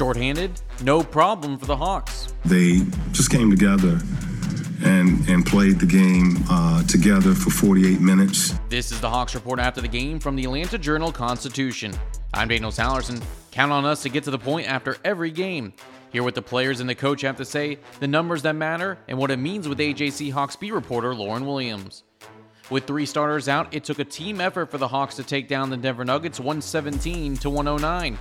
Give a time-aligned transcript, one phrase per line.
[0.00, 2.32] Shorthanded, no problem for the Hawks.
[2.46, 2.80] They
[3.12, 4.00] just came together
[4.82, 8.54] and and played the game uh, together for 48 minutes.
[8.70, 11.92] This is the Hawks report after the game from the Atlanta Journal Constitution.
[12.32, 13.22] I'm Daniel Sallerson.
[13.50, 15.74] Count on us to get to the point after every game.
[16.12, 19.18] Hear what the players and the coach have to say, the numbers that matter, and
[19.18, 22.04] what it means with AJC Hawks beat reporter Lauren Williams.
[22.70, 25.68] With three starters out, it took a team effort for the Hawks to take down
[25.68, 28.16] the Denver Nuggets 117 to 109.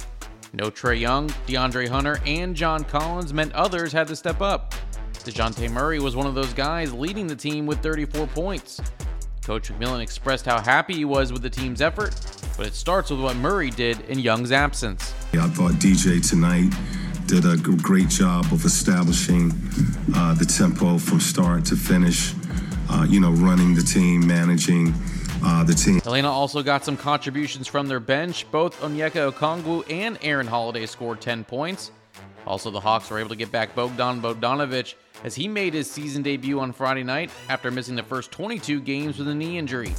[0.53, 4.73] No Trae Young, DeAndre Hunter, and John Collins meant others had to step up.
[5.13, 8.81] DeJounte Murray was one of those guys leading the team with 34 points.
[9.43, 12.15] Coach McMillan expressed how happy he was with the team's effort,
[12.57, 15.13] but it starts with what Murray did in Young's absence.
[15.33, 16.73] I thought DJ tonight
[17.27, 19.51] did a great job of establishing
[20.15, 22.33] uh, the tempo from start to finish,
[22.89, 24.93] uh, you know, running the team, managing
[25.43, 25.97] uh, the team.
[25.97, 28.49] Atlanta also got some contributions from their bench.
[28.51, 31.91] Both Onyeka Okongwu and Aaron Holiday scored 10 points.
[32.47, 36.23] Also, the Hawks were able to get back Bogdan Bogdanovic as he made his season
[36.23, 39.93] debut on Friday night after missing the first 22 games with a knee injury.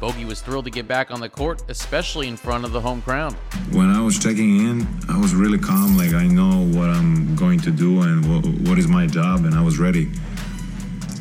[0.00, 3.00] Bogey was thrilled to get back on the court, especially in front of the home
[3.00, 3.32] crowd.
[3.72, 5.96] When I was checking in, I was really calm.
[5.96, 9.54] Like I know what I'm going to do and what, what is my job, and
[9.54, 10.10] I was ready.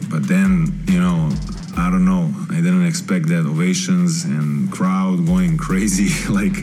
[0.10, 1.30] But then, you know,
[1.78, 2.34] I don't know.
[2.50, 6.10] I didn't expect that ovations and crowd going crazy.
[6.32, 6.54] like,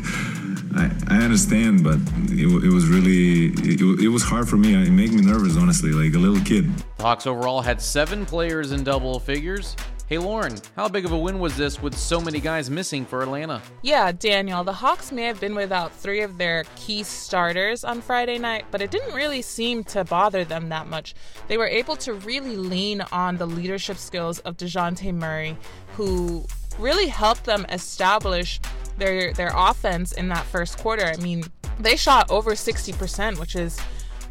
[0.74, 1.98] I, I understand, but
[2.30, 4.74] it, it was really it, it, was hard for me.
[4.74, 6.70] It made me nervous, honestly, like a little kid.
[6.98, 9.76] Hawks overall had seven players in double figures.
[10.12, 13.22] Hey Lauren, how big of a win was this with so many guys missing for
[13.22, 13.62] Atlanta?
[13.80, 18.36] Yeah, Daniel, the Hawks may have been without three of their key starters on Friday
[18.36, 21.14] night, but it didn't really seem to bother them that much.
[21.48, 25.56] They were able to really lean on the leadership skills of DeJounte Murray,
[25.96, 26.44] who
[26.78, 28.60] really helped them establish
[28.98, 31.06] their their offense in that first quarter.
[31.06, 31.44] I mean,
[31.80, 33.80] they shot over 60%, which is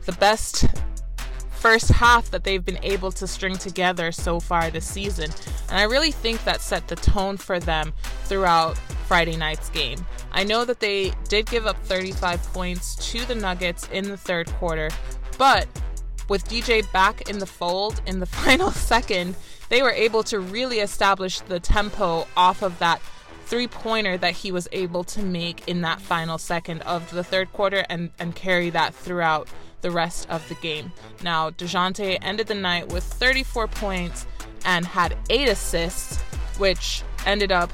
[0.06, 0.64] the best
[1.62, 5.30] first half that they've been able to string together so far this season.
[5.70, 10.04] And I really think that set the tone for them throughout Friday night's game.
[10.32, 14.48] I know that they did give up 35 points to the Nuggets in the third
[14.54, 14.90] quarter,
[15.38, 15.68] but
[16.28, 19.36] with DJ back in the fold in the final second,
[19.70, 23.00] they were able to really establish the tempo off of that
[23.46, 27.54] three pointer that he was able to make in that final second of the third
[27.54, 29.48] quarter and, and carry that throughout
[29.82, 30.92] the rest of the game.
[31.24, 34.26] Now, DeJounte ended the night with 34 points
[34.66, 36.22] and had eight assists,
[36.58, 37.72] which ended up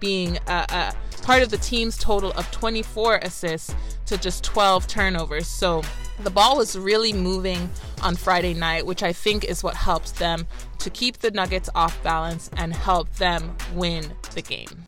[0.00, 3.74] being a, a part of the team's total of 24 assists
[4.06, 5.46] to just 12 turnovers.
[5.46, 5.82] So
[6.22, 7.70] the ball was really moving
[8.02, 10.46] on Friday night, which I think is what helps them
[10.78, 14.84] to keep the Nuggets off balance and help them win the game.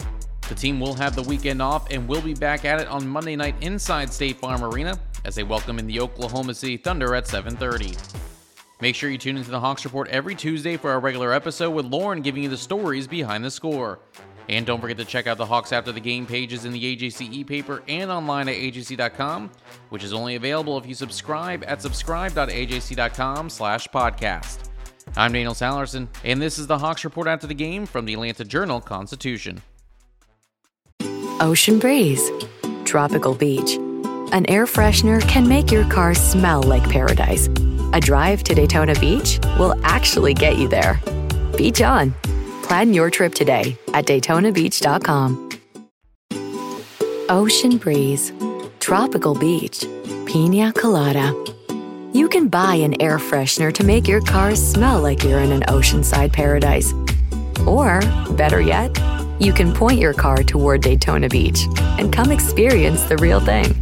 [0.48, 3.36] The team will have the weekend off and will be back at it on Monday
[3.36, 7.96] night inside State Farm Arena as they welcome in the Oklahoma City Thunder at 7:30.
[8.80, 11.86] Make sure you tune into the Hawks Report every Tuesday for our regular episode with
[11.86, 14.00] Lauren giving you the stories behind the score.
[14.48, 17.32] And don't forget to check out the Hawks After the Game pages in the AJC
[17.32, 19.50] e-paper and online at ajc.com,
[19.90, 24.58] which is only available if you subscribe at subscribe.ajc.com slash podcast.
[25.16, 28.44] I'm Daniel Sallerson, and this is the Hawks Report After the Game from the Atlanta
[28.44, 29.62] Journal-Constitution.
[31.40, 32.30] Ocean breeze,
[32.84, 33.78] tropical beach.
[34.32, 37.48] An air freshener can make your car smell like paradise.
[37.92, 40.98] A drive to Daytona Beach will actually get you there.
[41.54, 42.14] Beach on.
[42.62, 45.50] Plan your trip today at DaytonaBeach.com.
[47.28, 48.32] Ocean breeze,
[48.80, 49.84] tropical beach,
[50.24, 51.34] pina colada.
[52.14, 55.62] You can buy an air freshener to make your car smell like you're in an
[55.62, 56.94] oceanside paradise.
[57.66, 58.00] Or,
[58.30, 58.98] better yet,
[59.38, 61.66] you can point your car toward Daytona Beach
[61.98, 63.81] and come experience the real thing.